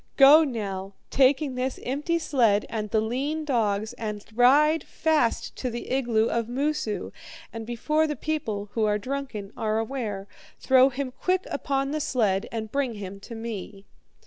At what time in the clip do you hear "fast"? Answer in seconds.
4.83-5.55